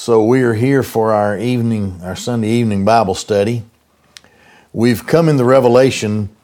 [0.00, 3.64] So we are here for our evening, our Sunday evening Bible study.
[4.72, 6.34] We've come in the Revelation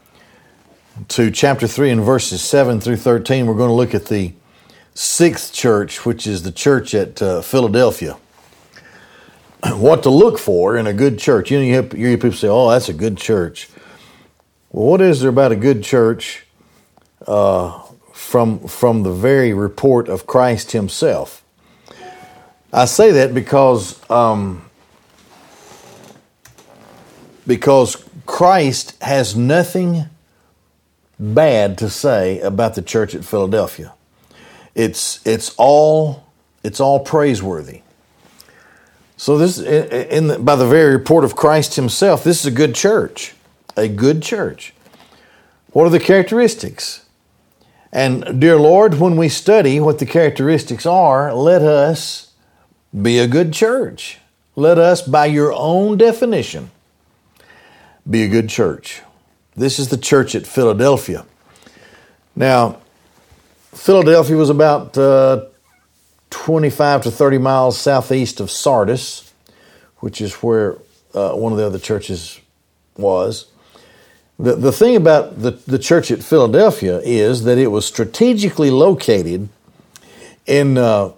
[1.08, 3.46] to chapter 3 and verses 7 through 13.
[3.46, 4.34] We're going to look at the
[4.92, 8.18] sixth church, which is the church at uh, Philadelphia.
[9.72, 11.50] What to look for in a good church.
[11.50, 13.70] You know, you hear, people say, oh, that's a good church.
[14.70, 16.44] Well, what is there about a good church
[17.26, 17.80] uh,
[18.12, 21.42] from, from the very report of Christ Himself?
[22.76, 24.62] I say that because um,
[27.46, 30.04] because Christ has nothing
[31.18, 33.94] bad to say about the church at Philadelphia.
[34.74, 36.26] It's it's all
[36.62, 37.80] it's all praiseworthy.
[39.16, 42.74] So this in the, by the very report of Christ Himself, this is a good
[42.74, 43.32] church,
[43.74, 44.74] a good church.
[45.72, 47.06] What are the characteristics?
[47.90, 52.25] And dear Lord, when we study what the characteristics are, let us
[53.00, 54.18] be a good church.
[54.54, 56.70] Let us, by your own definition,
[58.08, 59.02] be a good church.
[59.54, 61.26] This is the church at Philadelphia.
[62.34, 62.78] Now,
[63.72, 65.46] Philadelphia was about uh,
[66.30, 69.32] 25 to 30 miles southeast of Sardis,
[69.98, 70.76] which is where
[71.14, 72.40] uh, one of the other churches
[72.96, 73.46] was.
[74.38, 79.48] The, the thing about the, the church at Philadelphia is that it was strategically located
[80.46, 81.12] in uh,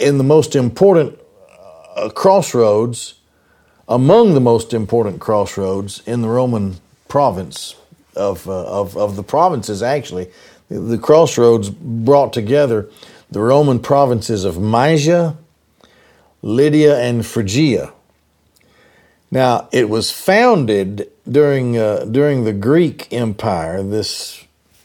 [0.00, 1.18] in the most important
[1.94, 3.14] uh, crossroads,
[3.88, 6.76] among the most important crossroads in the Roman
[7.08, 7.76] province
[8.16, 10.30] of, uh, of, of the provinces, actually.
[10.68, 12.88] The, crossroads brought together
[13.30, 15.36] the Roman provinces of Mysia,
[16.42, 17.92] Lydia, and Phrygia.
[19.30, 24.44] Now, it was founded during, uh, during the Greek Empire, this,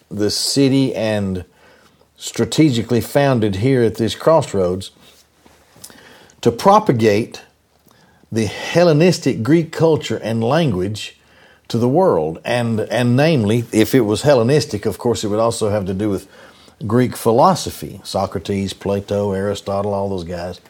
[0.10, 1.46] this city, and
[2.18, 4.92] strategically founded here at this crossroads
[6.46, 7.42] to propagate
[8.32, 11.18] the Hellenistic Greek culture and language
[11.68, 12.40] to the world.
[12.46, 16.08] And, and namely, if it was Hellenistic, of course, it would also have to do
[16.08, 16.30] with
[16.86, 20.62] Greek philosophy Socrates, Plato, Aristotle, all those guys.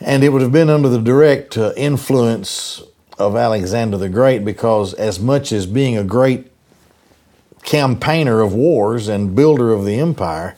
[0.00, 2.82] And it would have been under the direct uh, influence
[3.18, 6.50] of Alexander the Great because, as much as being a great
[7.62, 10.56] campaigner of wars and builder of the empire,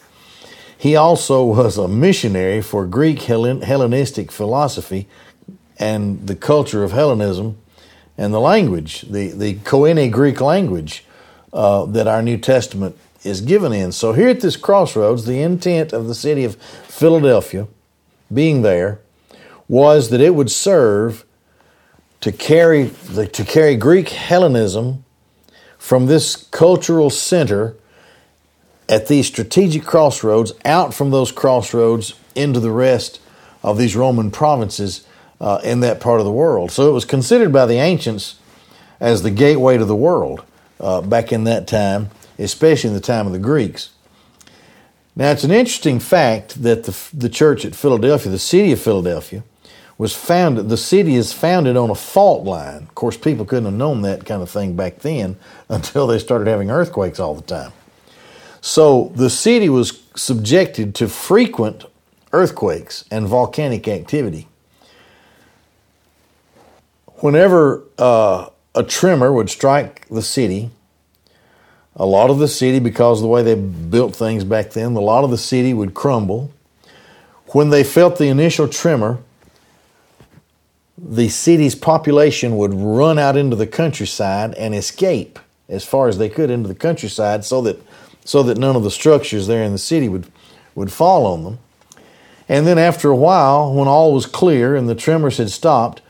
[0.78, 5.08] he also was a missionary for Greek Hellenistic philosophy
[5.76, 7.58] and the culture of Hellenism
[8.16, 11.04] and the language, the, the Koine Greek language
[11.52, 13.90] uh, that our New Testament is given in.
[13.90, 17.66] So, here at this crossroads, the intent of the city of Philadelphia
[18.32, 19.00] being there
[19.66, 21.24] was that it would serve
[22.20, 25.04] to carry, the, to carry Greek Hellenism
[25.76, 27.76] from this cultural center
[28.88, 33.20] at these strategic crossroads, out from those crossroads into the rest
[33.62, 35.06] of these Roman provinces
[35.40, 36.70] uh, in that part of the world.
[36.70, 38.36] So it was considered by the ancients
[39.00, 40.44] as the gateway to the world
[40.80, 43.90] uh, back in that time, especially in the time of the Greeks.
[45.14, 49.42] Now, it's an interesting fact that the, the church at Philadelphia, the city of Philadelphia,
[49.98, 52.84] was founded, the city is founded on a fault line.
[52.84, 55.36] Of course, people couldn't have known that kind of thing back then
[55.68, 57.72] until they started having earthquakes all the time.
[58.60, 61.84] So the city was subjected to frequent
[62.32, 64.48] earthquakes and volcanic activity.
[67.16, 70.70] Whenever uh, a tremor would strike the city,
[71.96, 75.00] a lot of the city, because of the way they built things back then, a
[75.00, 76.52] lot of the city would crumble.
[77.48, 79.18] When they felt the initial tremor,
[80.96, 85.38] the city's population would run out into the countryside and escape
[85.68, 87.80] as far as they could into the countryside so that
[88.28, 90.26] so that none of the structures there in the city would,
[90.74, 91.58] would fall on them.
[92.46, 96.02] And then after a while, when all was clear and the tremors had stopped,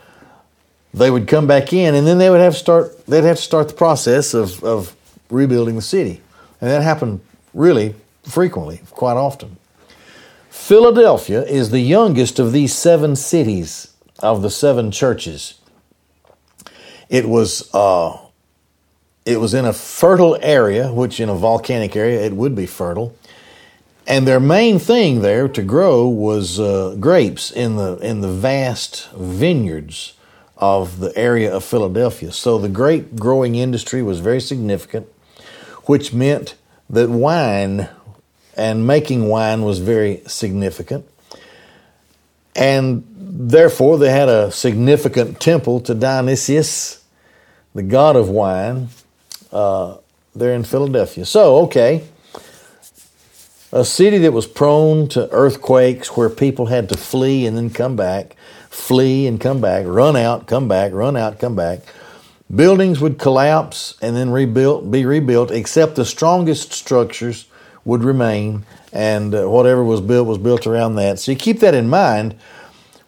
[0.93, 3.43] they would come back in and then they would have to start they'd have to
[3.43, 4.97] start the process of, of
[5.31, 6.21] rebuilding the city.
[6.61, 7.21] And that happened
[7.55, 9.57] really frequently, quite often.
[10.51, 15.61] Philadelphia is the youngest of these seven cities of the seven churches.
[17.09, 18.19] It was uh,
[19.29, 23.15] it was in a fertile area, which in a volcanic area it would be fertile.
[24.07, 29.11] And their main thing there to grow was uh, grapes in the in the vast
[29.13, 30.15] vineyards
[30.57, 32.33] of the area of Philadelphia.
[32.33, 35.07] So the grape growing industry was very significant,
[35.85, 36.55] which meant
[36.89, 37.91] that wine
[38.57, 41.07] and making wine was very significant.
[42.57, 47.05] And therefore, they had a significant temple to Dionysius,
[47.75, 48.89] the god of wine,
[49.53, 49.97] uh,
[50.35, 51.25] there in Philadelphia.
[51.25, 52.05] So, okay,
[53.73, 57.97] a city that was prone to earthquakes where people had to flee and then come
[57.97, 58.37] back,
[58.71, 61.81] flee and come back, run out, come back, run out, come back.
[62.55, 67.47] Buildings would collapse and then rebuilt, be rebuilt, except the strongest structures
[67.85, 71.19] would remain, and uh, whatever was built was built around that.
[71.19, 72.37] So you keep that in mind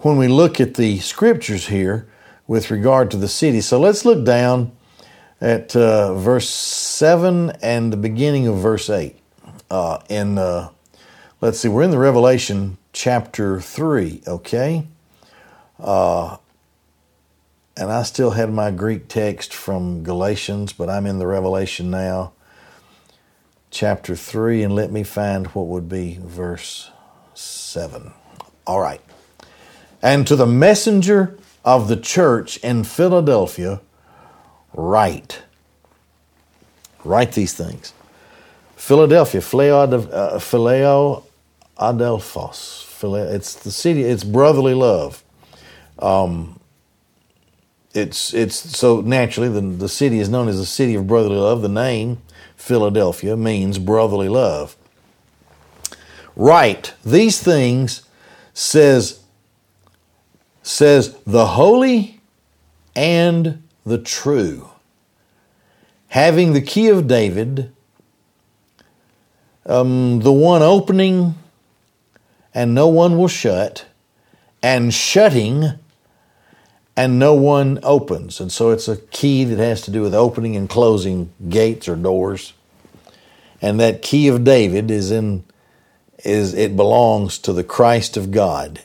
[0.00, 2.06] when we look at the scriptures here
[2.46, 3.62] with regard to the city.
[3.62, 4.72] So let's look down
[5.40, 9.16] at uh, verse 7 and the beginning of verse 8.
[9.70, 10.68] Uh, in, uh,
[11.40, 14.86] let's see, we're in the Revelation chapter 3, okay?
[15.78, 16.36] Uh,
[17.76, 22.32] and I still had my Greek text from Galatians, but I'm in the Revelation now,
[23.70, 26.90] chapter 3, and let me find what would be verse
[27.34, 28.12] 7.
[28.66, 29.00] All right.
[30.02, 33.80] And to the messenger of the church in Philadelphia,
[34.74, 35.42] write.
[37.04, 37.92] Write these things.
[38.76, 41.22] Philadelphia, Phileo,
[41.78, 42.86] uh, Adelphos.
[43.34, 45.24] It's the city, it's brotherly love.
[45.98, 46.60] Um,
[47.92, 51.62] it's it's so naturally the, the city is known as the city of brotherly love.
[51.62, 52.18] The name
[52.56, 54.76] Philadelphia means brotherly love.
[56.36, 58.02] Right, these things
[58.54, 59.20] says
[60.62, 62.20] says the holy
[62.94, 64.70] and the true,
[66.08, 67.72] having the key of David,
[69.66, 71.34] um, the one opening
[72.52, 73.86] and no one will shut,
[74.62, 75.78] and shutting
[76.96, 78.40] and no one opens.
[78.40, 81.96] And so it's a key that has to do with opening and closing gates or
[81.96, 82.52] doors.
[83.62, 85.44] And that key of David is in
[86.22, 88.82] is it belongs to the Christ of God.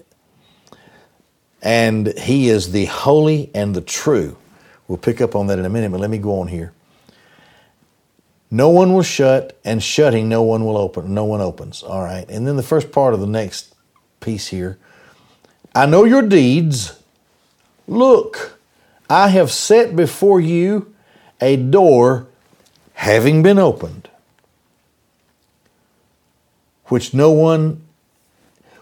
[1.62, 4.38] And he is the holy and the true.
[4.88, 6.74] We'll pick up on that in a minute, but let me go on here.
[8.52, 11.14] No one will shut, and shutting, no one will open.
[11.14, 11.82] No one opens.
[11.84, 12.30] All right.
[12.30, 13.74] And then the first part of the next
[14.20, 14.78] piece here
[15.76, 16.96] I know your deeds
[17.88, 18.60] Look,
[19.10, 20.94] I have set before you
[21.40, 22.28] a door
[22.94, 24.10] having been opened,
[26.86, 27.84] which no one,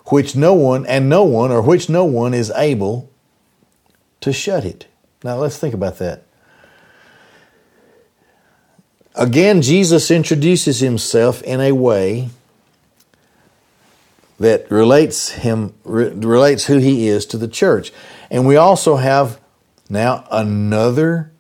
[0.06, 3.10] which no one, and no one, or which no one is able
[4.22, 4.88] to shut it.
[5.24, 6.24] Now let's think about that.
[9.16, 12.30] Again, Jesus introduces himself in a way
[14.40, 17.94] that relates him re, relates who he is to the church.
[18.32, 19.40] And we also have
[19.90, 21.32] now another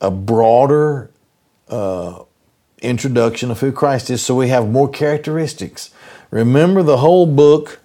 [0.00, 1.10] a broader
[1.68, 2.22] uh,
[2.80, 4.22] introduction of who Christ is.
[4.22, 5.90] So we have more characteristics.
[6.30, 7.80] Remember, the whole book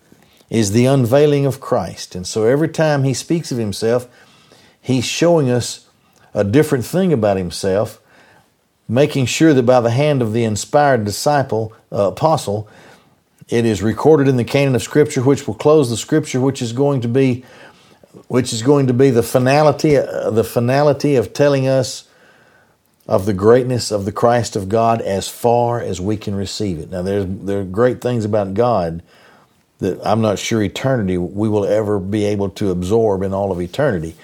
[0.49, 2.15] is the unveiling of Christ.
[2.15, 4.07] And so every time he speaks of himself,
[4.81, 5.87] he's showing us
[6.33, 8.01] a different thing about himself,
[8.87, 12.67] making sure that by the hand of the inspired disciple, uh, apostle,
[13.49, 16.71] it is recorded in the canon of Scripture, which will close the Scripture, which is
[16.71, 17.43] going to be,
[18.27, 22.07] which is going to be the finality, uh, the finality of telling us
[23.07, 26.91] of the greatness of the Christ of God as far as we can receive it.
[26.91, 29.01] Now, there's there are great things about God
[29.79, 33.59] that I'm not sure eternity we will ever be able to absorb in all of
[33.59, 34.15] eternity.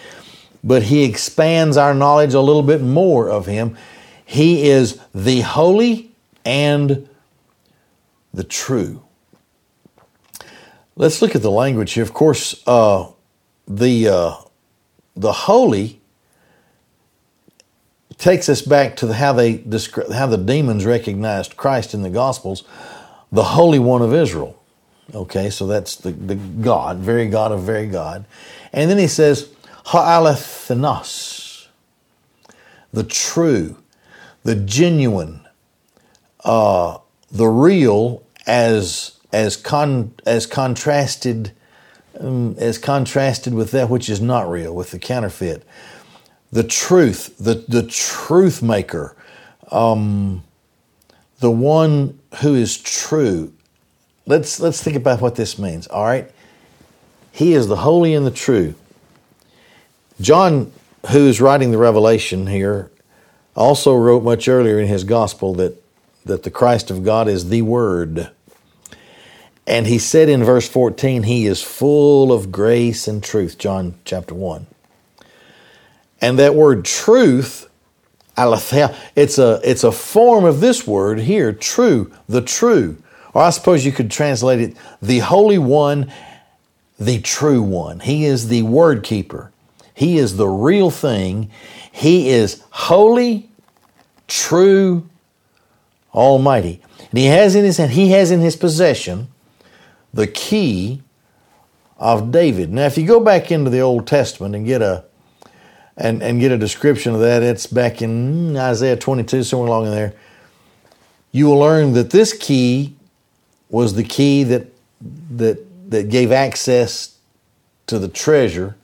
[0.65, 3.77] But He expands our knowledge a little bit more of Him.
[4.25, 6.12] He is the holy
[6.44, 7.07] and
[8.33, 9.03] the true.
[10.95, 12.03] Let's look at the language here.
[12.03, 13.12] Of course, uh,
[13.67, 14.36] the uh,
[15.15, 16.01] the holy
[18.17, 19.63] takes us back to the, how they
[20.13, 22.63] how the demons recognized Christ in the Gospels,
[23.31, 24.62] the Holy One of Israel.
[25.13, 28.25] Okay, so that's the, the God, very God of very God.
[28.74, 29.50] And then he says,
[29.86, 31.68] Ha'alethenos,
[32.92, 33.77] the true,
[34.44, 35.42] the genuine,
[36.44, 36.98] uh,
[37.32, 41.51] the real as as con as contrasted
[42.20, 45.63] um, as contrasted with that which is not real, with the counterfeit.
[46.51, 49.15] The truth, the the truth maker,
[49.72, 50.44] um,
[51.42, 53.54] the one who is true.
[54.25, 55.86] Let's let's think about what this means.
[55.88, 56.32] All right,
[57.32, 58.74] he is the holy and the true.
[60.22, 60.72] John,
[61.12, 62.89] who is writing the Revelation here,
[63.55, 65.81] also wrote much earlier in his gospel that
[66.25, 68.31] that the Christ of God is the Word.
[69.67, 74.36] And he said in verse 14, He is full of grace and truth, John chapter
[74.36, 74.67] 1.
[76.22, 77.69] And that word truth,
[78.38, 82.98] aletheia, it's a, it's a form of this word here, true, the true.
[83.34, 86.12] Or I suppose you could translate it, the Holy One,
[87.00, 88.00] the true one.
[88.00, 89.51] He is the word keeper.
[89.96, 91.50] He is the real thing.
[91.92, 93.50] He is holy,
[94.28, 95.10] true,
[96.14, 96.82] Almighty.
[97.00, 99.30] And he has in his hand, he has in his possession
[100.14, 101.02] the key
[101.98, 102.74] of David.
[102.74, 105.06] Now, if you go back into the Old Testament and get a
[105.98, 109.92] and, and get a description of that, it's back in Isaiah 22, somewhere along in
[109.92, 110.14] there.
[111.32, 112.98] You will learn that this key
[113.70, 114.68] was the key that
[115.32, 117.18] that that gave access
[117.88, 118.75] to the treasure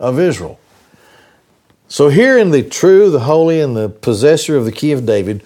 [0.00, 0.58] of Israel.
[1.88, 5.42] So here in the true, the holy, and the possessor of the key of David,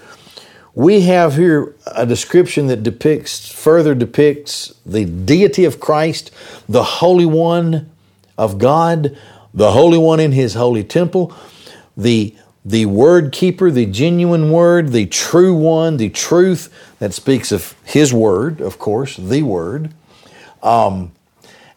[0.74, 6.30] we have here a description that depicts, further depicts the deity of Christ,
[6.68, 7.90] the Holy One
[8.36, 9.16] of God,
[9.52, 11.34] the Holy One in His holy temple,
[11.96, 12.34] the,
[12.64, 18.12] the Word Keeper, the genuine Word, the true One, the truth that speaks of His
[18.12, 19.92] Word, of course, the Word.
[20.62, 21.12] Um,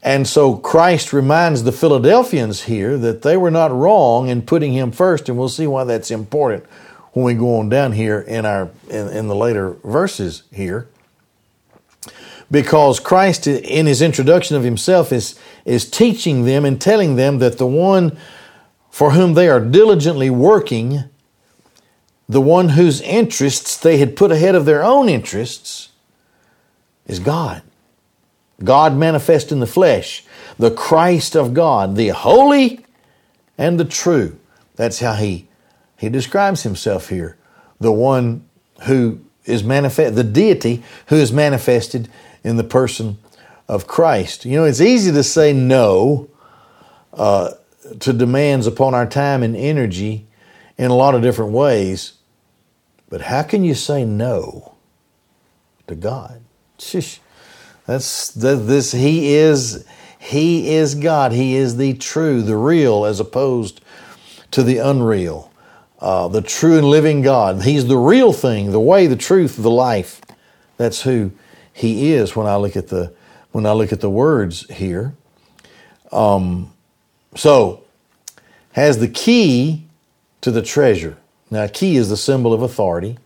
[0.07, 4.91] and so Christ reminds the Philadelphians here that they were not wrong in putting Him
[4.91, 6.65] first, and we'll see why that's important
[7.11, 10.87] when we go on down here in our in, in the later verses here
[12.49, 17.57] because Christ in his introduction of himself is is teaching them and telling them that
[17.57, 18.17] the one
[18.89, 21.03] for whom they are diligently working
[22.29, 25.89] the one whose interests they had put ahead of their own interests
[27.05, 27.61] is God.
[28.63, 30.23] God manifest in the flesh,
[30.57, 32.85] the Christ of God, the holy
[33.57, 34.39] and the true.
[34.75, 35.47] That's how he
[35.97, 37.37] he describes himself here,
[37.79, 38.47] the one
[38.83, 42.07] who is manifest, the deity who is manifested
[42.43, 43.17] in the person
[43.67, 44.45] of Christ.
[44.45, 46.29] You know, it's easy to say no
[47.13, 47.53] uh,
[47.99, 50.27] to demands upon our time and energy
[50.77, 52.13] in a lot of different ways,
[53.09, 54.75] but how can you say no
[55.87, 56.41] to God?
[56.77, 57.19] Shush.
[57.87, 58.91] That's that, this.
[58.91, 59.85] He is.
[60.19, 61.31] He is God.
[61.31, 63.81] He is the true, the real, as opposed
[64.51, 65.47] to the unreal
[65.99, 67.63] uh, the true and living God.
[67.63, 70.21] He's the real thing, the way, the truth, the life.
[70.77, 71.31] That's who
[71.73, 72.35] He is.
[72.35, 73.13] When I look at the
[73.51, 75.15] when I look at the words here,
[76.11, 76.71] um,
[77.35, 77.83] so
[78.73, 79.85] has the key
[80.41, 81.17] to the treasure.
[81.49, 83.17] Now, key is the symbol of authority,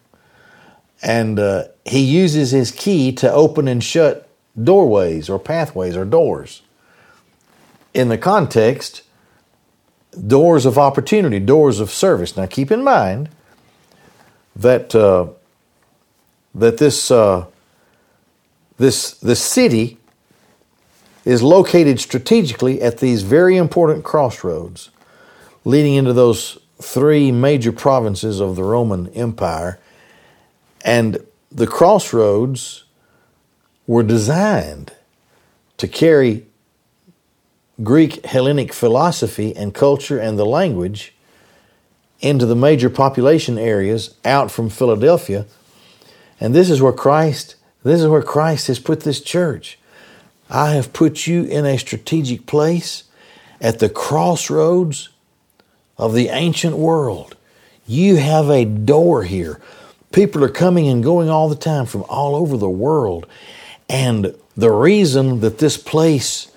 [1.01, 4.29] and uh, he uses his key to open and shut
[4.61, 6.61] doorways or pathways or doors.
[7.93, 9.03] In the context,
[10.27, 12.35] doors of opportunity, doors of service.
[12.35, 13.29] Now, keep in mind
[14.55, 15.27] that uh,
[16.55, 17.45] that this uh,
[18.77, 19.97] this this city
[21.23, 24.89] is located strategically at these very important crossroads,
[25.63, 29.79] leading into those three major provinces of the Roman Empire,
[30.83, 31.19] and
[31.51, 32.85] the crossroads
[33.91, 34.93] were designed
[35.75, 36.45] to carry
[37.83, 41.13] Greek Hellenic philosophy and culture and the language
[42.21, 45.45] into the major population areas out from Philadelphia.
[46.39, 49.77] And this is where Christ, this is where Christ has put this church.
[50.49, 53.03] I have put you in a strategic place
[53.59, 55.09] at the crossroads
[55.97, 57.35] of the ancient world.
[57.85, 59.59] You have a door here.
[60.13, 63.27] People are coming and going all the time from all over the world.
[63.91, 66.49] And the reason that this place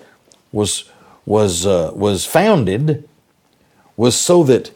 [0.53, 0.88] was
[1.26, 3.09] was uh, was founded
[3.97, 4.71] was so that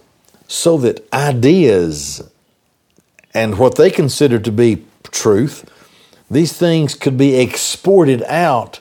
[0.49, 2.29] so that ideas
[3.33, 5.71] and what they considered to be truth
[6.31, 8.81] these things could be exported out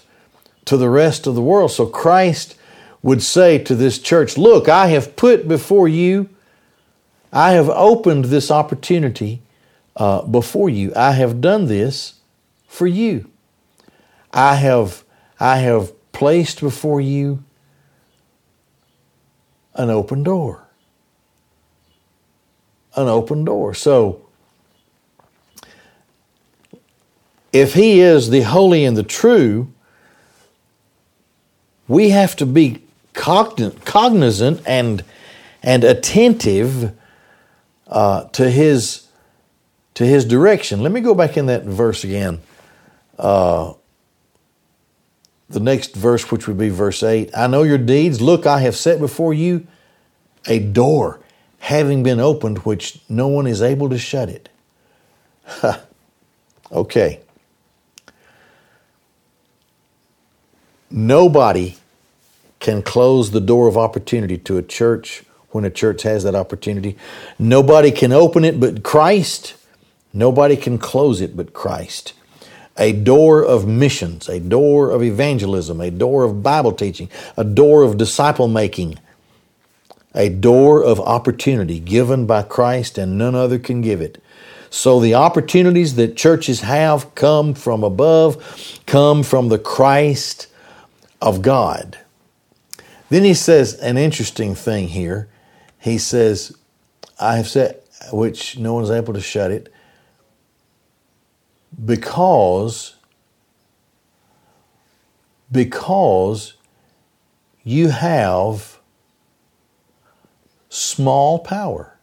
[0.65, 1.72] to the rest of the world.
[1.72, 2.57] So Christ
[3.01, 6.29] would say to this church look I have put before you
[7.31, 9.43] I have opened this opportunity
[9.96, 10.93] uh, before you.
[10.96, 12.15] I have done this
[12.67, 13.29] for you
[14.38, 15.03] I have
[15.39, 17.44] I have placed before you
[19.74, 20.63] an open door.
[22.96, 23.74] An open door.
[23.74, 24.27] So,
[27.51, 29.74] if He is the holy and the true,
[31.88, 35.03] we have to be cognizant and,
[35.63, 36.96] and attentive
[37.88, 39.08] uh, to His
[39.96, 40.84] to His direction.
[40.84, 42.39] Let me go back in that verse again.
[43.17, 43.74] Uh,
[45.49, 48.21] the next verse, which would be verse 8 I know your deeds.
[48.21, 49.67] Look, I have set before you
[50.45, 51.19] a door
[51.59, 54.49] having been opened, which no one is able to shut it.
[56.71, 57.21] okay.
[60.89, 61.77] Nobody
[62.59, 66.97] can close the door of opportunity to a church when a church has that opportunity.
[67.37, 69.55] Nobody can open it but Christ.
[70.13, 72.13] Nobody can close it but Christ
[72.77, 77.84] a door of missions, a door of evangelism, a door of Bible teaching, a door
[77.84, 79.00] of disciple making,
[80.13, 84.22] a door of opportunity given by Christ and none other can give it.
[84.69, 90.48] So the opportunities that churches have come from above, come from the Christ
[91.22, 91.98] of God.
[93.10, 95.29] Then he says an interesting thing here.
[95.79, 96.55] He says,
[97.19, 97.81] I have said,
[98.12, 99.72] which no one's able to shut it,
[101.84, 102.96] because
[105.51, 106.53] because
[107.63, 108.79] you have
[110.69, 111.93] small power.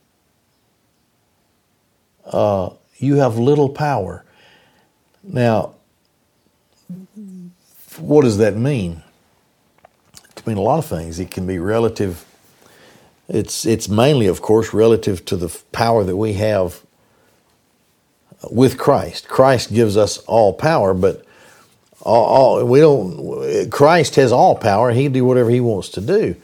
[2.25, 4.25] Uh, you have little power.
[5.23, 5.75] Now,
[7.99, 9.03] what does that mean?
[10.25, 11.19] It can mean a lot of things.
[11.19, 12.25] It can be relative.
[13.29, 16.83] It's it's mainly, of course, relative to the power that we have
[18.51, 19.29] with Christ.
[19.29, 21.25] Christ gives us all power, but
[22.01, 23.71] all, all, we don't.
[23.71, 26.37] Christ has all power; He can do whatever He wants to do.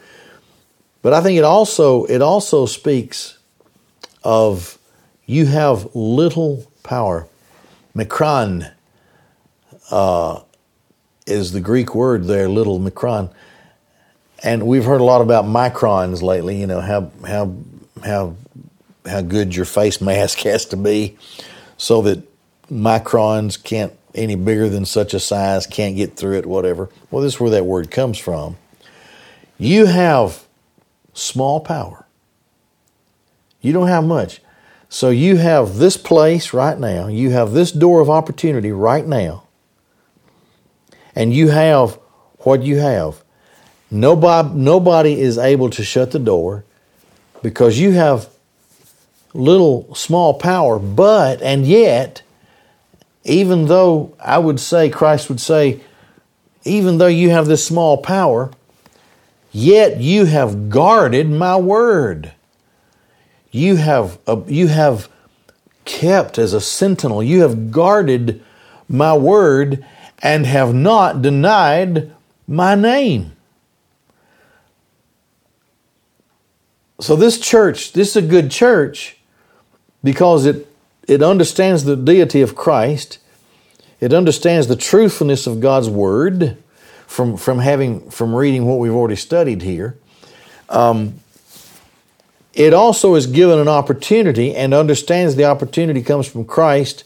[1.01, 3.37] But I think it also it also speaks
[4.23, 4.77] of
[5.25, 7.27] you have little power.
[7.95, 8.71] Mikron
[9.89, 10.41] uh,
[11.25, 13.33] is the Greek word there, little mikron,
[14.43, 16.59] and we've heard a lot about microns lately.
[16.59, 17.55] You know how how
[18.03, 18.35] how
[19.05, 21.17] how good your face mask has to be,
[21.81, 22.21] so that
[22.69, 26.91] microns can't any bigger than such a size, can't get through it, whatever.
[27.09, 28.57] Well, this is where that word comes from.
[29.57, 30.43] You have
[31.13, 32.05] small power.
[33.61, 34.41] You don't have much.
[34.89, 39.47] So you have this place right now, you have this door of opportunity right now,
[41.15, 41.97] and you have
[42.41, 43.23] what you have.
[43.89, 46.63] Nobody, nobody is able to shut the door
[47.41, 48.30] because you have
[49.33, 52.21] little small power, but, and yet,
[53.23, 55.81] even though I would say, Christ would say,
[56.63, 58.51] even though you have this small power,
[59.51, 62.33] yet you have guarded my word.
[63.51, 65.09] You have, uh, you have
[65.85, 68.43] kept as a sentinel, you have guarded
[68.87, 69.85] my word
[70.19, 72.11] and have not denied
[72.47, 73.31] my name.
[76.99, 79.17] So, this church, this is a good church
[80.03, 80.67] because it
[81.07, 83.17] it understands the deity of Christ.
[83.99, 86.57] It understands the truthfulness of God's word
[87.05, 89.97] from, from having from reading what we've already studied here.
[90.69, 91.15] Um,
[92.53, 97.03] it also is given an opportunity and understands the opportunity comes from Christ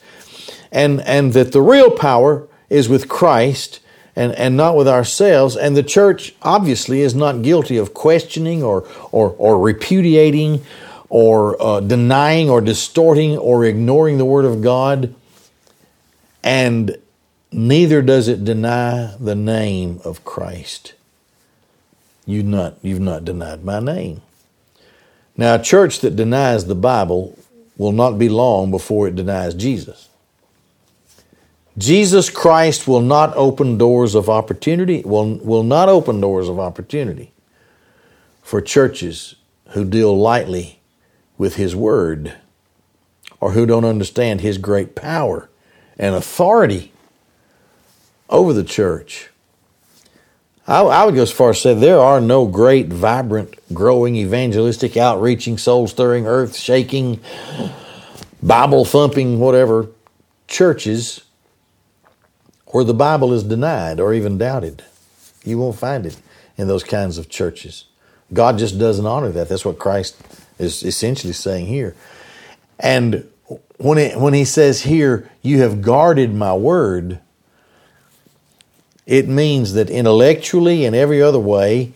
[0.71, 3.79] and, and that the real power is with Christ
[4.15, 5.55] and, and not with ourselves.
[5.55, 10.63] And the church obviously is not guilty of questioning or, or, or repudiating
[11.15, 15.15] or uh, denying or distorting or ignoring the Word of God,
[16.43, 16.97] and
[17.53, 20.93] neither does it deny the name of Christ.
[22.25, 24.23] You've not, you've not denied my name.
[25.37, 27.39] Now, a church that denies the Bible
[27.77, 30.09] will not be long before it denies Jesus.
[31.77, 37.31] Jesus Christ will not open doors of opportunity, will, will not open doors of opportunity
[38.43, 39.35] for churches
[39.69, 40.74] who deal lightly
[41.37, 42.35] with His Word
[43.39, 45.49] or who don't understand His great power
[45.97, 46.91] and authority
[48.29, 49.29] over the church.
[50.67, 54.97] I, I, would go as far as say there are no great, vibrant, growing, evangelistic,
[54.97, 57.19] outreaching, soul stirring, earth shaking,
[58.41, 59.89] Bible thumping, whatever
[60.47, 61.21] churches
[62.67, 64.83] where the Bible is denied or even doubted.
[65.43, 66.17] You won't find it
[66.57, 67.85] in those kinds of churches.
[68.33, 69.47] God just doesn't honor that.
[69.47, 70.17] That's what Christ
[70.57, 71.95] is essentially saying here.
[72.79, 73.29] And
[73.77, 77.19] when, it, when he says here, you have guarded my word,
[79.05, 81.93] it means that intellectually and every other way,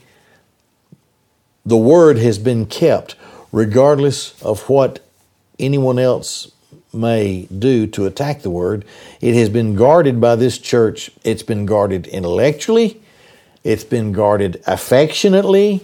[1.65, 3.15] the word has been kept,
[3.51, 4.99] regardless of what
[5.57, 6.51] anyone else
[6.93, 8.85] may do to attack the word.
[9.21, 11.11] It has been guarded by this church.
[11.23, 13.01] It's been guarded intellectually,
[13.63, 15.81] it's been guarded affectionately,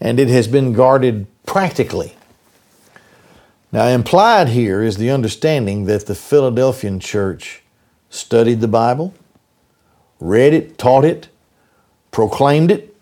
[0.00, 2.16] and it has been guarded practically.
[3.70, 7.62] Now, implied here is the understanding that the Philadelphian church
[8.10, 9.14] studied the Bible,
[10.20, 11.28] read it, taught it,
[12.10, 12.94] proclaimed it,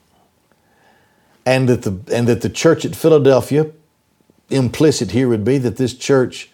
[1.45, 3.71] and that the, and that the church at Philadelphia,
[4.51, 6.51] implicit here would be that this church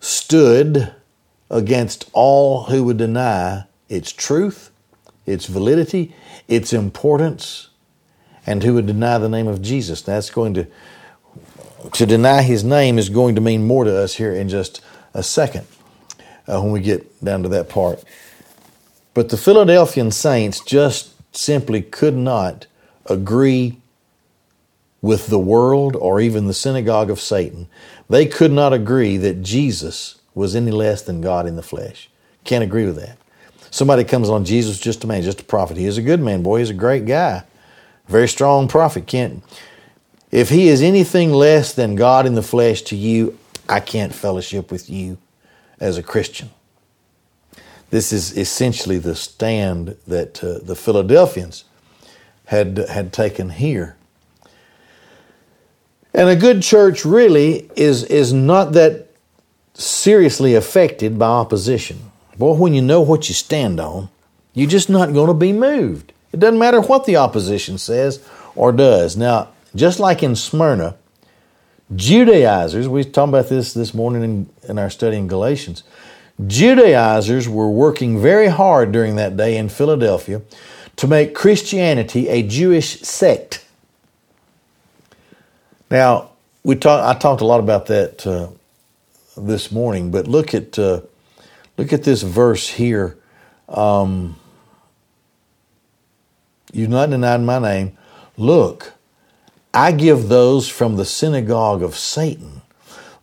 [0.00, 0.92] stood
[1.50, 4.70] against all who would deny its truth,
[5.26, 6.14] its validity,
[6.48, 7.69] its importance,
[8.50, 10.02] and who would deny the name of Jesus.
[10.02, 10.66] That's going to
[11.94, 14.82] to deny his name is going to mean more to us here in just
[15.14, 15.66] a second
[16.46, 18.04] uh, when we get down to that part.
[19.14, 22.66] But the Philadelphian saints just simply could not
[23.06, 23.78] agree
[25.00, 27.68] with the world or even the synagogue of Satan.
[28.10, 32.10] They could not agree that Jesus was any less than God in the flesh.
[32.44, 33.16] Can't agree with that.
[33.70, 35.76] Somebody comes on Jesus just a man, just a prophet.
[35.76, 36.58] He is a good man, boy.
[36.58, 37.44] He's a great guy.
[38.10, 39.06] Very strong prophet.
[39.06, 39.42] Can't
[40.30, 43.36] if he is anything less than God in the flesh to you,
[43.68, 45.18] I can't fellowship with you
[45.80, 46.50] as a Christian.
[47.90, 51.64] This is essentially the stand that uh, the Philadelphians
[52.46, 53.96] had had taken here.
[56.14, 59.08] And a good church really is is not that
[59.74, 62.12] seriously affected by opposition.
[62.36, 64.08] Boy, when you know what you stand on,
[64.54, 66.12] you're just not going to be moved.
[66.32, 69.16] It doesn't matter what the opposition says or does.
[69.16, 70.96] Now, just like in Smyrna,
[71.94, 75.82] Judaizers, we talked about this this morning in, in our study in Galatians.
[76.46, 80.40] Judaizers were working very hard during that day in Philadelphia
[80.96, 83.64] to make Christianity a Jewish sect.
[85.90, 86.30] Now,
[86.62, 88.48] we talk, I talked a lot about that uh,
[89.36, 91.00] this morning, but look at uh,
[91.76, 93.16] look at this verse here.
[93.68, 94.36] Um,
[96.72, 97.96] You've not denied my name.
[98.36, 98.94] Look,
[99.72, 102.62] I give those from the synagogue of Satan,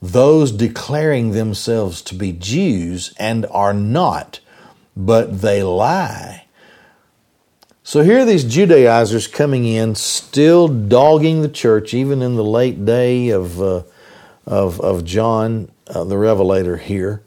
[0.01, 4.39] those declaring themselves to be Jews and are not,
[4.95, 6.45] but they lie.
[7.83, 12.83] So here are these Judaizers coming in, still dogging the church, even in the late
[12.83, 13.83] day of, uh,
[14.45, 17.21] of, of John uh, the Revelator here.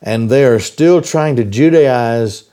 [0.00, 2.44] And they are still trying to Judaize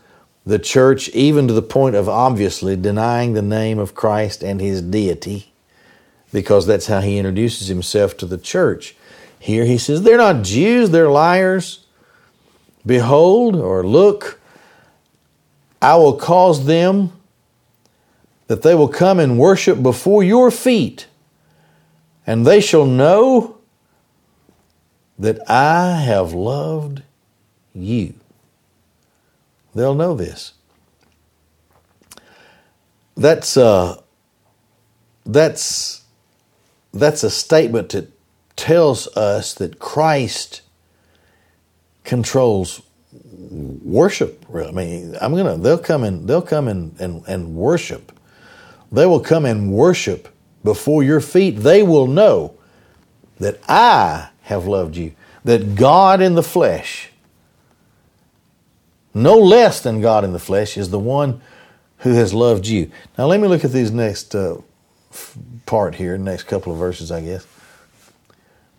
[0.50, 4.82] the church, even to the point of obviously denying the name of Christ and his
[4.82, 5.54] deity
[6.34, 8.96] because that's how he introduces himself to the church.
[9.40, 11.86] Here he says, They're not Jews, they're liars.
[12.84, 14.40] Behold, or look,
[15.82, 17.14] I will cause them
[18.48, 21.06] that they will come and worship before your feet,
[22.26, 23.60] and they shall know
[25.20, 27.04] that I have loved
[27.74, 28.19] you.
[29.76, 30.54] They'll know this.
[33.16, 34.02] That's uh,
[35.26, 36.04] that's
[36.94, 38.12] that's a statement that
[38.56, 40.62] tells us that Christ
[42.04, 42.82] controls
[43.14, 44.46] worship.
[44.54, 48.12] I mean, I'm gonna they'll come and they'll come and, and, and worship.
[48.92, 50.30] They will come and worship
[50.64, 51.52] before your feet.
[51.52, 52.56] They will know
[53.40, 57.09] that I have loved you, that God in the flesh,
[59.24, 61.42] no less than God in the flesh, is the one
[62.00, 62.92] who has loved you.
[63.18, 64.58] Now, let me look at these next uh,
[65.66, 67.46] part here, next couple of verses, I guess.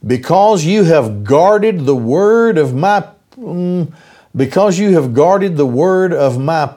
[0.06, 3.92] Because you have guarded the word of my, mm,
[4.34, 6.74] because you have guarded the word of my,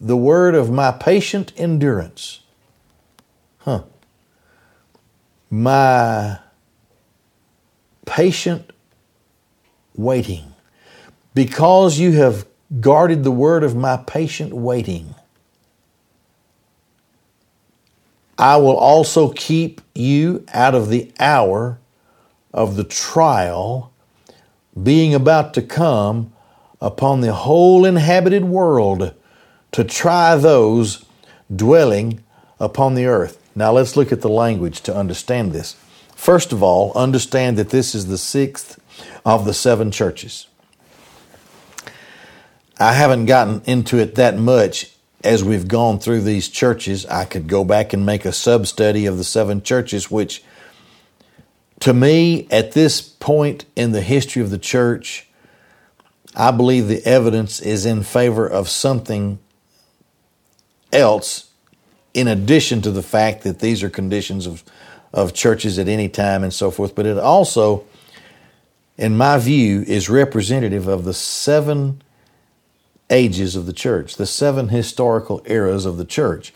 [0.00, 2.40] the word of my patient endurance.
[3.58, 3.84] Huh.
[5.50, 6.38] My
[8.04, 8.70] patient
[9.96, 10.54] waiting.
[11.34, 12.46] Because you have
[12.80, 15.14] guarded the word of my patient waiting.
[18.36, 21.78] I will also keep you out of the hour
[22.52, 23.92] of the trial
[24.80, 26.32] being about to come
[26.80, 29.14] upon the whole inhabited world
[29.72, 31.04] to try those
[31.54, 32.22] dwelling
[32.60, 33.42] upon the earth.
[33.56, 35.74] Now let's look at the language to understand this.
[36.14, 38.78] First of all, understand that this is the sixth
[39.24, 40.46] of the seven churches.
[42.78, 44.92] I haven't gotten into it that much
[45.24, 49.06] as we've gone through these churches, I could go back and make a sub study
[49.06, 50.44] of the seven churches, which
[51.80, 55.28] to me, at this point in the history of the church,
[56.34, 59.38] I believe the evidence is in favor of something
[60.92, 61.50] else
[62.14, 64.64] in addition to the fact that these are conditions of,
[65.12, 66.94] of churches at any time and so forth.
[66.94, 67.84] But it also,
[68.96, 72.02] in my view, is representative of the seven
[73.10, 76.52] ages of the church, the seven historical eras of the church.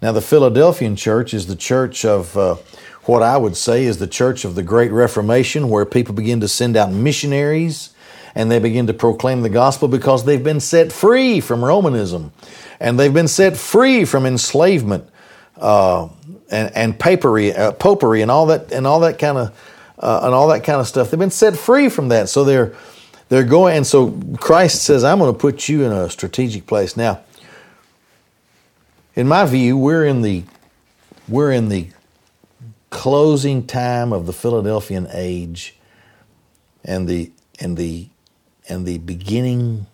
[0.00, 2.56] Now, the Philadelphian church is the church of uh,
[3.04, 6.48] what I would say is the church of the Great Reformation, where people begin to
[6.48, 7.90] send out missionaries
[8.34, 12.32] and they begin to proclaim the gospel because they've been set free from Romanism
[12.78, 15.08] and they've been set free from enslavement
[15.56, 16.08] uh,
[16.50, 20.34] and, and papery, uh, popery, and all that, and all that kind of, uh, and
[20.34, 21.10] all that kind of stuff.
[21.10, 22.74] They've been set free from that, so they're
[23.30, 26.96] they're going, and so Christ says, I'm going to put you in a strategic place.
[26.96, 27.20] Now,
[29.14, 30.44] in my view, we're in the
[31.28, 31.86] we're in the
[32.90, 35.76] closing time of the Philadelphian age
[36.84, 38.08] and the and the
[38.68, 39.86] and the beginning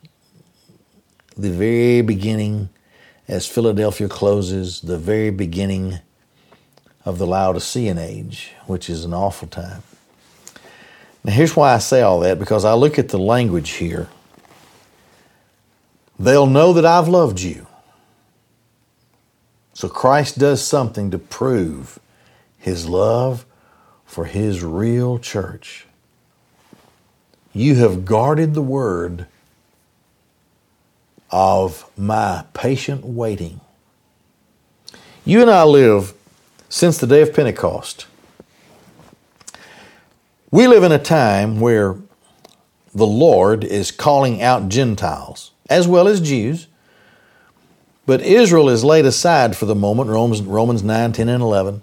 [1.36, 2.70] the very beginning
[3.28, 5.98] as Philadelphia closes, the very beginning
[7.04, 9.82] of the Laodicean age, which is an awful time.
[11.26, 14.08] Now, here's why I say all that because I look at the language here.
[16.20, 17.66] They'll know that I've loved you.
[19.74, 21.98] So Christ does something to prove
[22.58, 23.44] his love
[24.04, 25.88] for his real church.
[27.52, 29.26] You have guarded the word
[31.32, 33.60] of my patient waiting.
[35.24, 36.14] You and I live
[36.68, 38.06] since the day of Pentecost.
[40.50, 41.96] We live in a time where
[42.94, 46.68] the Lord is calling out Gentiles as well as Jews,
[48.06, 51.82] but Israel is laid aside for the moment, Romans, Romans 9, 10, and 11.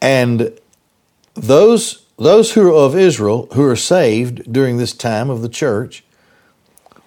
[0.00, 0.58] And
[1.34, 6.02] those, those who are of Israel, who are saved during this time of the church,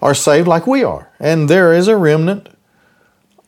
[0.00, 1.10] are saved like we are.
[1.20, 2.48] And there is a remnant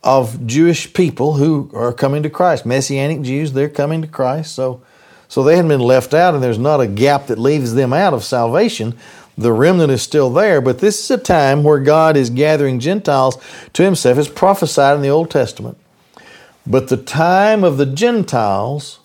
[0.02, 2.66] of Jewish people who are coming to Christ.
[2.66, 4.54] Messianic Jews, they're coming to Christ.
[4.54, 4.82] So,
[5.28, 8.14] so they hadn't been left out, and there's not a gap that leaves them out
[8.14, 8.96] of salvation.
[9.36, 13.36] The remnant is still there, but this is a time where God is gathering Gentiles
[13.72, 15.76] to himself, as prophesied in the Old Testament.
[16.66, 19.00] But the time of the Gentiles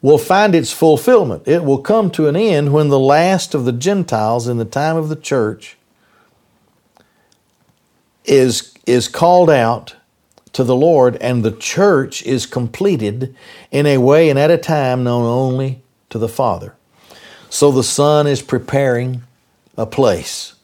[0.00, 1.46] will find its fulfillment.
[1.46, 4.96] It will come to an end when the last of the Gentiles in the time
[4.96, 5.76] of the church
[8.24, 9.95] is, is called out
[10.56, 13.36] to the Lord, and the church is completed
[13.70, 16.74] in a way and at a time known only to the Father.
[17.50, 19.22] So the Son is preparing
[19.76, 20.54] a place.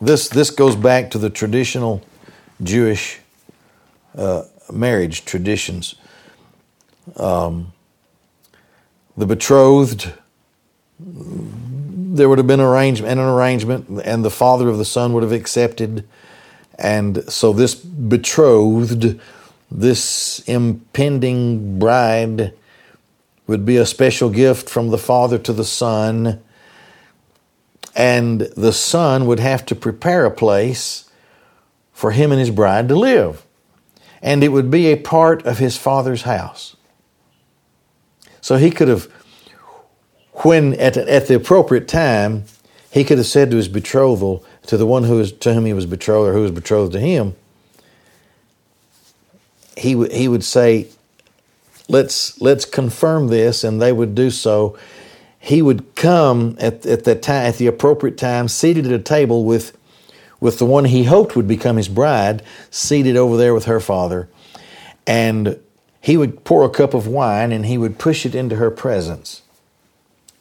[0.00, 2.00] This, this goes back to the traditional
[2.62, 3.18] Jewish
[4.16, 5.96] uh, marriage traditions.
[7.16, 7.72] Um,
[9.16, 10.12] the betrothed,
[11.00, 15.32] there would have been arrangement, an arrangement, and the father of the son would have
[15.32, 16.06] accepted.
[16.78, 19.18] And so this betrothed,
[19.70, 22.54] this impending bride,
[23.46, 26.42] would be a special gift from the father to the son.
[27.96, 31.10] And the son would have to prepare a place
[31.92, 33.44] for him and his bride to live.
[34.22, 36.76] And it would be a part of his father's house.
[38.40, 39.10] So he could have,
[40.44, 42.44] when at, at the appropriate time,
[42.90, 45.72] he could have said to his betrothal, to the one who was, to whom he
[45.72, 47.34] was betrothed or who was betrothed to him,
[49.78, 50.88] he, w- he would say,
[51.88, 54.78] let's, let's confirm this, and they would do so.
[55.38, 59.46] He would come at, at that time, at the appropriate time, seated at a table
[59.46, 59.74] with,
[60.38, 64.28] with the one he hoped would become his bride, seated over there with her father.
[65.06, 65.58] And
[66.02, 69.40] he would pour a cup of wine and he would push it into her presence.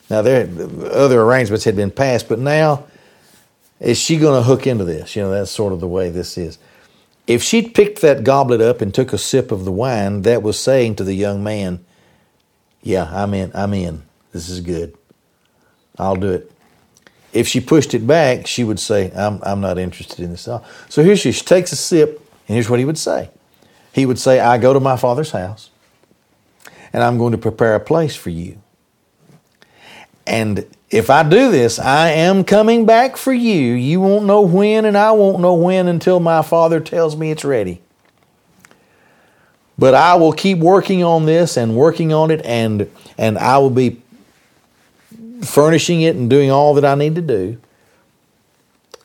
[0.09, 0.49] Now, there
[0.91, 2.83] other arrangements had been passed, but now
[3.79, 5.15] is she going to hook into this?
[5.15, 6.57] You know, that's sort of the way this is.
[7.25, 10.59] If she'd picked that goblet up and took a sip of the wine, that was
[10.59, 11.85] saying to the young man,
[12.81, 13.51] "Yeah, I'm in.
[13.53, 14.03] I'm in.
[14.31, 14.97] This is good.
[15.97, 16.51] I'll do it."
[17.33, 20.47] If she pushed it back, she would say, "I'm I'm not interested in this."
[20.89, 23.29] So here she, she takes a sip, and here's what he would say
[23.97, 25.71] he would say, I go to my father's house
[26.93, 28.61] and I'm going to prepare a place for you.
[30.27, 33.73] And if I do this, I am coming back for you.
[33.73, 37.45] You won't know when, and I won't know when until my father tells me it's
[37.45, 37.81] ready.
[39.77, 43.69] But I will keep working on this and working on it, and, and I will
[43.69, 44.01] be
[45.43, 47.59] furnishing it and doing all that I need to do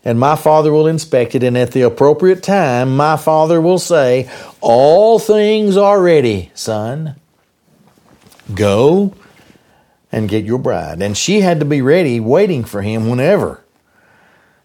[0.04, 4.28] and my Father will inspect it, and at the appropriate time, my Father will say,
[4.60, 7.16] All things are ready, son.
[8.52, 9.14] Go
[10.12, 11.00] and get your bride.
[11.00, 13.64] And she had to be ready, waiting for him whenever.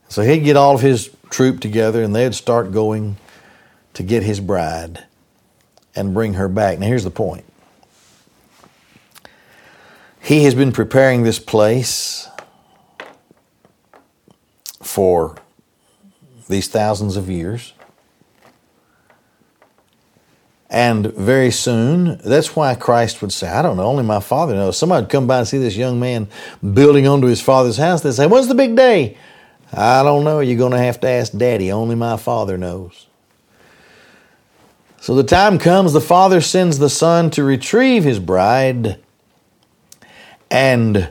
[0.09, 3.17] So he'd get all of his troop together, and they'd start going
[3.93, 5.05] to get his bride
[5.95, 6.79] and bring her back.
[6.79, 7.45] Now, here's the point
[10.21, 12.27] He has been preparing this place
[14.81, 15.37] for
[16.47, 17.73] these thousands of years.
[20.69, 24.77] And very soon, that's why Christ would say, I don't know, only my Father knows.
[24.77, 26.27] Somebody would come by and see this young man
[26.73, 28.01] building onto his Father's house.
[28.01, 29.17] They'd say, When's the big day?
[29.71, 30.39] I don't know.
[30.39, 31.71] You're going to have to ask Daddy.
[31.71, 33.07] Only my Father knows.
[34.99, 38.99] So the time comes, the Father sends the Son to retrieve his bride.
[40.51, 41.09] And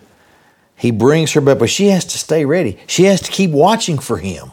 [0.77, 2.79] he brings her back, but she has to stay ready.
[2.87, 4.53] She has to keep watching for him.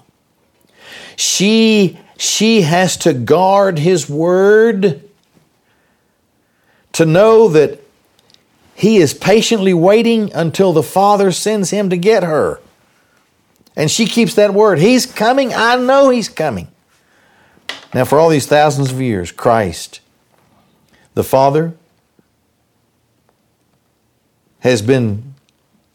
[1.15, 5.01] She, she has to guard his word
[6.93, 7.79] to know that
[8.75, 12.59] he is patiently waiting until the Father sends him to get her.
[13.75, 14.79] And she keeps that word.
[14.79, 15.53] He's coming.
[15.53, 16.67] I know he's coming.
[17.93, 19.99] Now, for all these thousands of years, Christ,
[21.13, 21.75] The Father
[24.59, 25.35] has been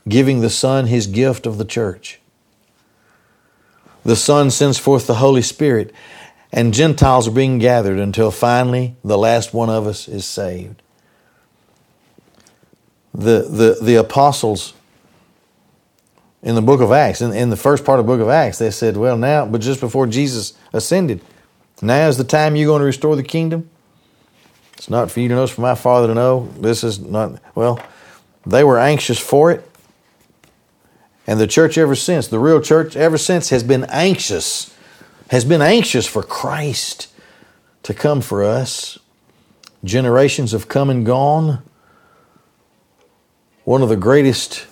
[0.08, 2.17] giving the Son his gift of the church.
[4.04, 5.92] The Son sends forth the Holy Spirit,
[6.52, 10.82] and Gentiles are being gathered until finally the last one of us is saved.
[13.14, 14.74] The, the, the apostles
[16.42, 18.58] in the book of Acts, in, in the first part of the book of Acts,
[18.58, 21.20] they said, Well, now, but just before Jesus ascended,
[21.82, 23.68] now is the time you're going to restore the kingdom.
[24.74, 26.48] It's not for you to know, it's for my Father to know.
[26.58, 27.84] This is not, well,
[28.46, 29.67] they were anxious for it.
[31.28, 34.74] And the church ever since, the real church ever since, has been anxious,
[35.30, 37.12] has been anxious for Christ
[37.82, 38.98] to come for us.
[39.84, 41.62] Generations have come and gone.
[43.64, 44.66] One of the greatest,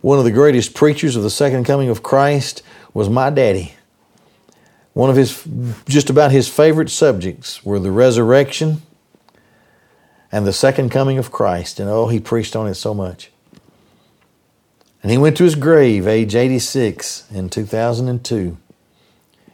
[0.00, 3.74] one of the greatest preachers of the second coming of Christ was my daddy.
[4.92, 5.46] One of his,
[5.88, 8.82] just about his favorite subjects were the resurrection
[10.32, 11.78] and the second coming of Christ.
[11.78, 13.30] And oh, he preached on it so much.
[15.02, 18.56] And he went to his grave, age 86, in 2002,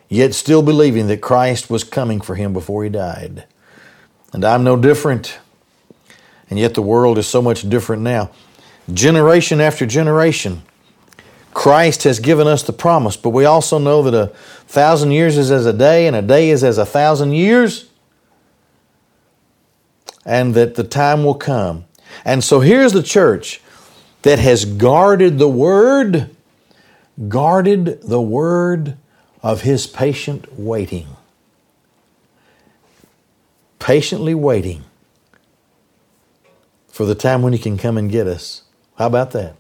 [0.08, 3.44] yet still believing that Christ was coming for him before he died.
[4.32, 5.38] And I'm no different.
[6.48, 8.30] And yet the world is so much different now.
[8.92, 10.62] Generation after generation,
[11.52, 14.26] Christ has given us the promise, but we also know that a
[14.66, 17.88] thousand years is as a day, and a day is as a thousand years,
[20.26, 21.84] and that the time will come.
[22.24, 23.60] And so here's the church
[24.24, 26.34] that has guarded the word,
[27.28, 28.96] guarded the word
[29.42, 31.06] of his patient waiting.
[33.78, 34.82] Patiently waiting
[36.88, 38.62] for the time when he can come and get us.
[38.96, 39.56] How about that?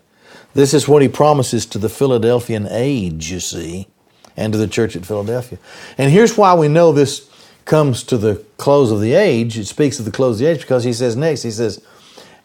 [0.54, 3.86] This is what he promises to the Philadelphian age, you see,
[4.34, 5.58] and to the church at Philadelphia.
[5.98, 7.28] And here's why we know this
[7.66, 9.58] comes to the close of the age.
[9.58, 11.84] It speaks of the close of the age because he says next, he says,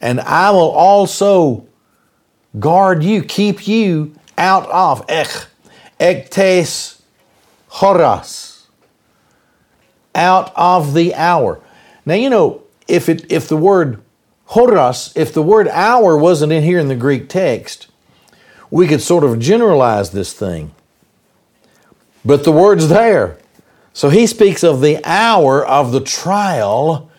[0.01, 1.68] And I will also
[2.57, 5.47] guard you, keep you out of ech,
[5.99, 7.01] ektes
[7.71, 8.65] horas,
[10.15, 11.59] out of the hour.
[12.05, 14.01] Now you know if it if the word
[14.49, 17.87] horas, if the word hour wasn't in here in the Greek text,
[18.71, 20.73] we could sort of generalize this thing.
[22.25, 23.37] But the word's there.
[23.93, 27.09] So he speaks of the hour of the trial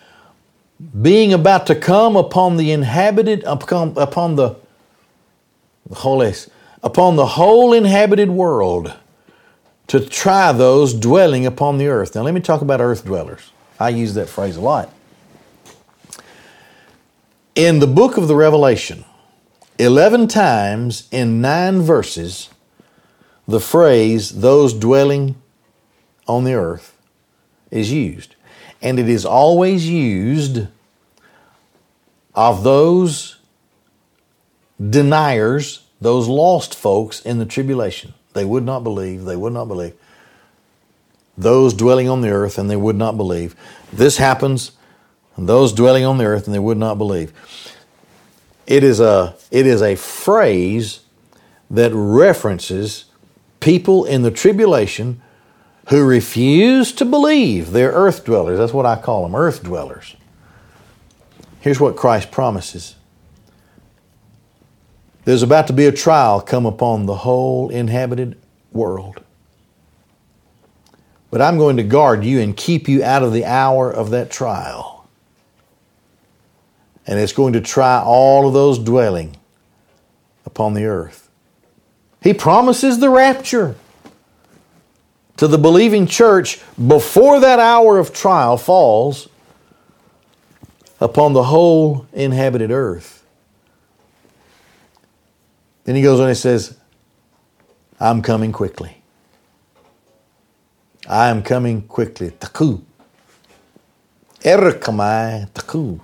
[0.99, 4.55] being about to come upon the inhabited, upon, upon the
[5.89, 8.93] Upon the whole inhabited world
[9.87, 12.15] to try those dwelling upon the earth.
[12.15, 13.51] Now, let me talk about earth dwellers.
[13.79, 14.93] I use that phrase a lot.
[17.55, 19.03] In the book of the Revelation,
[19.79, 22.49] 11 times in nine verses,
[23.47, 25.35] the phrase, those dwelling
[26.27, 26.95] on the earth,
[27.69, 28.35] is used.
[28.81, 30.67] And it is always used
[32.33, 33.40] of those
[34.89, 38.13] deniers, those lost folks in the tribulation.
[38.33, 39.93] They would not believe, they would not believe.
[41.37, 43.55] Those dwelling on the earth and they would not believe.
[43.91, 44.71] This happens,
[45.35, 47.33] and those dwelling on the earth and they would not believe.
[48.67, 51.01] It is a, it is a phrase
[51.69, 53.05] that references
[53.59, 55.21] people in the tribulation
[55.89, 57.71] who refuse to believe.
[57.71, 58.57] They're earth dwellers.
[58.57, 60.15] That's what I call them, earth dwellers.
[61.59, 62.95] Here's what Christ promises
[65.25, 68.37] there's about to be a trial come upon the whole inhabited
[68.71, 69.23] world.
[71.29, 74.31] But I'm going to guard you and keep you out of the hour of that
[74.31, 75.07] trial.
[77.07, 79.37] And it's going to try all of those dwelling
[80.45, 81.29] upon the earth.
[82.21, 83.75] He promises the rapture
[85.37, 89.27] to the believing church before that hour of trial falls
[90.99, 93.20] upon the whole inhabited earth.
[95.91, 96.77] Then he goes on and says,
[97.99, 99.01] I'm coming quickly.
[101.05, 102.31] I am coming quickly.
[102.31, 102.79] Taku.
[104.39, 105.99] Erchomai taku.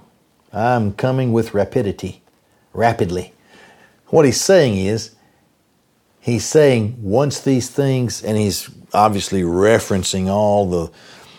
[0.52, 2.22] I'm coming with rapidity,
[2.74, 3.32] rapidly.
[4.08, 5.16] What he's saying is,
[6.20, 10.92] he's saying once these things, and he's obviously referencing all the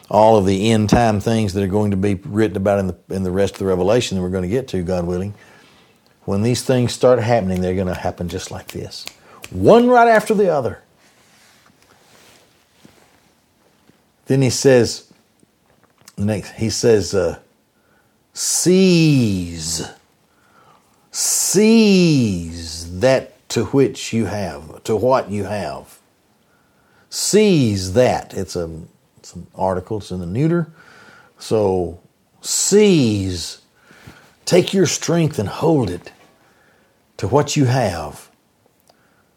[0.09, 2.97] all of the end time things that are going to be written about in the
[3.11, 5.35] in the rest of the Revelation that we're going to get to, God willing
[6.29, 9.07] when these things start happening, they're going to happen just like this
[9.51, 10.83] one right after the other.
[14.27, 15.11] Then he says,
[16.19, 17.39] next, he says, uh,
[18.35, 19.89] seize,
[21.11, 25.99] seize that to which you have, to what you have.
[27.09, 28.35] Seize that.
[28.35, 28.83] It's, a,
[29.17, 30.71] it's an article, it's in the neuter.
[31.39, 32.03] So
[32.41, 33.63] Seize.
[34.45, 36.13] Take your strength and hold it
[37.19, 38.31] to what you have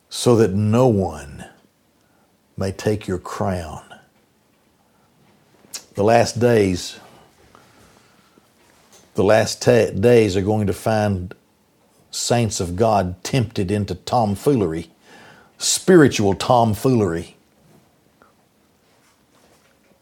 [0.09, 1.45] so that no one
[2.55, 3.83] may take your crown.
[5.95, 6.99] The last days,
[9.15, 11.33] the last t- days are going to find
[12.11, 14.91] saints of God tempted into tomfoolery,
[15.57, 17.35] spiritual tomfoolery.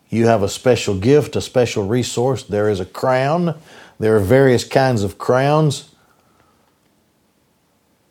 [0.09, 2.43] You have a special gift, a special resource.
[2.43, 3.59] There is a crown.
[3.99, 5.89] There are various kinds of crowns.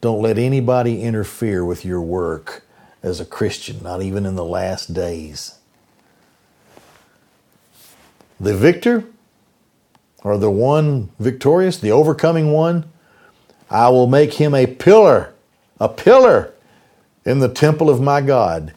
[0.01, 2.63] Don't let anybody interfere with your work
[3.03, 5.59] as a Christian, not even in the last days.
[8.41, 9.05] The victor,
[10.23, 12.85] or the one victorious, the overcoming one,
[13.71, 15.35] I will make him a pillar,
[15.81, 16.53] a pillar
[17.25, 18.73] in the temple of my God.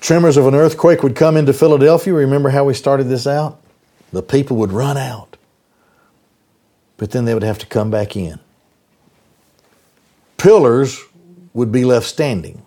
[0.00, 2.14] Tremors of an earthquake would come into Philadelphia.
[2.14, 3.60] Remember how we started this out?
[4.12, 5.36] The people would run out,
[6.96, 8.40] but then they would have to come back in.
[10.38, 11.04] Pillars
[11.52, 12.62] would be left standing.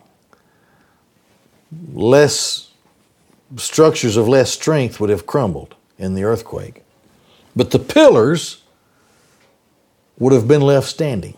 [1.93, 2.71] Less
[3.57, 6.83] structures of less strength would have crumbled in the earthquake.
[7.55, 8.61] But the pillars
[10.19, 11.37] would have been left standing.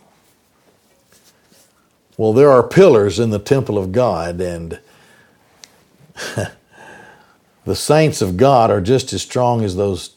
[2.18, 4.80] Well, there are pillars in the temple of God, and
[7.66, 10.16] the saints of God are just as strong as those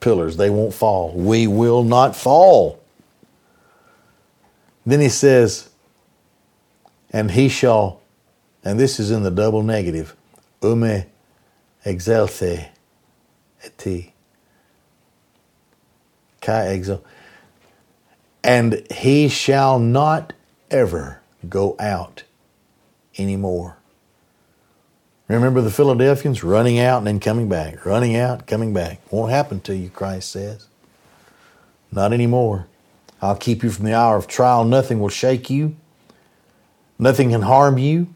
[0.00, 0.36] pillars.
[0.36, 1.12] They won't fall.
[1.12, 2.80] We will not fall.
[4.86, 5.70] Then he says,
[7.10, 8.00] and he shall,
[8.64, 10.14] and this is in the double negative,
[10.62, 11.04] ume
[11.84, 12.68] exalte
[13.64, 14.12] eti.
[16.40, 17.04] Kai exalt
[18.44, 20.34] and he shall not
[20.70, 22.24] ever go out
[23.16, 23.78] anymore.
[25.26, 29.00] Remember the Philadelphians running out and then coming back, running out, coming back.
[29.10, 30.68] Won't happen to you, Christ says.
[31.90, 32.66] Not anymore.
[33.24, 34.64] I'll keep you from the hour of trial.
[34.64, 35.76] Nothing will shake you.
[36.98, 38.14] Nothing can harm you.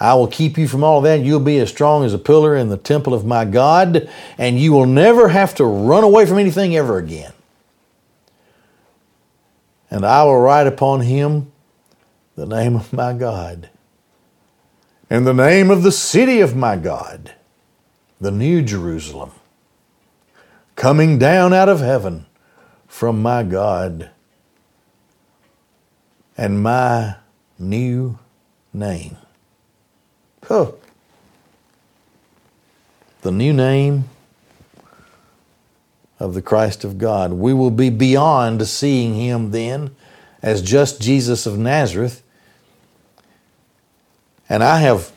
[0.00, 1.20] I will keep you from all that.
[1.20, 4.08] You'll be as strong as a pillar in the temple of my God,
[4.38, 7.32] and you will never have to run away from anything ever again
[9.90, 11.50] and I will write upon him
[12.36, 13.68] the name of my God,
[15.10, 17.34] and the name of the city of my God,
[18.20, 19.32] the New Jerusalem,
[20.76, 22.26] coming down out of heaven
[22.86, 24.10] from my God,
[26.38, 27.16] and my
[27.58, 28.16] new
[28.72, 29.16] name.
[30.44, 30.70] Huh.
[33.22, 34.04] The new name
[36.20, 37.32] of the Christ of God.
[37.32, 39.94] We will be beyond seeing him then
[40.40, 42.22] as just Jesus of Nazareth.
[44.48, 45.10] And I have,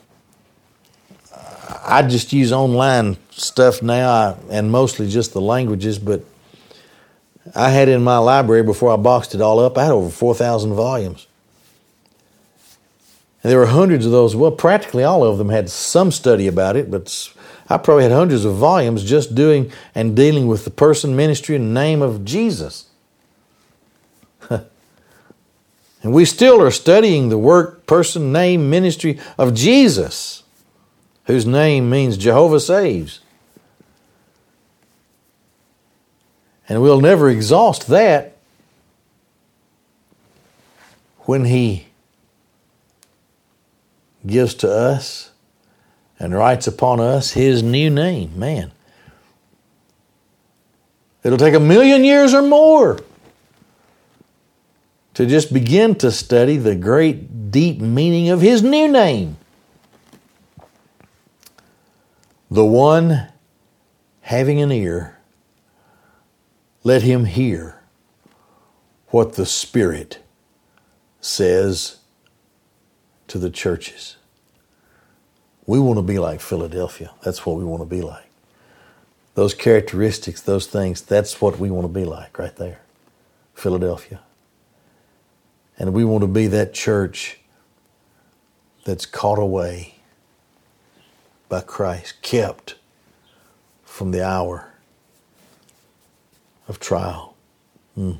[1.85, 6.25] I just use online stuff now and mostly just the languages, but
[7.55, 10.73] I had in my library before I boxed it all up, I had over 4,000
[10.73, 11.27] volumes.
[13.43, 14.35] And there were hundreds of those.
[14.35, 17.33] Well, practically all of them had some study about it, but
[17.69, 21.73] I probably had hundreds of volumes just doing and dealing with the person, ministry, and
[21.73, 22.85] name of Jesus.
[24.49, 24.63] and
[26.03, 30.43] we still are studying the work, person, name, ministry of Jesus,
[31.25, 33.21] whose name means Jehovah saves.
[36.71, 38.37] And we'll never exhaust that
[41.23, 41.87] when He
[44.25, 45.31] gives to us
[46.17, 48.39] and writes upon us his new name.
[48.39, 48.71] Man.
[51.23, 52.99] It'll take a million years or more
[55.15, 59.35] to just begin to study the great deep meaning of his new name.
[62.49, 63.27] The one
[64.21, 65.17] having an ear,
[66.83, 67.79] let him hear
[69.07, 70.19] what the Spirit
[71.19, 71.97] says
[73.27, 74.15] to the churches.
[75.65, 77.11] We want to be like Philadelphia.
[77.23, 78.29] That's what we want to be like.
[79.35, 82.81] Those characteristics, those things, that's what we want to be like right there.
[83.53, 84.19] Philadelphia.
[85.77, 87.39] And we want to be that church
[88.85, 89.95] that's caught away
[91.47, 92.75] by Christ, kept
[93.83, 94.70] from the hour
[96.71, 97.35] of trial.
[97.97, 98.17] Mm.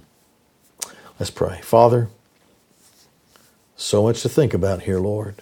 [1.20, 1.60] Let's pray.
[1.64, 2.10] Father,
[3.76, 5.42] so much to think about here, Lord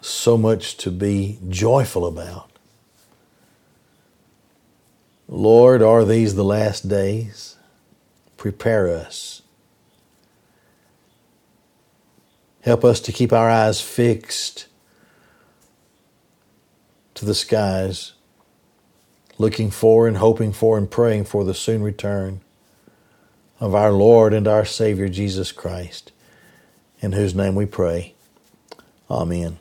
[0.00, 2.50] so much to be joyful about.
[5.28, 7.56] Lord, are these the last days?
[8.36, 9.42] Prepare us.
[12.62, 14.66] Help us to keep our eyes fixed
[17.14, 18.12] to the skies
[19.40, 22.42] looking for and hoping for and praying for the soon return
[23.58, 26.12] of our Lord and our Savior Jesus Christ,
[27.00, 28.14] in whose name we pray.
[29.10, 29.58] Amen.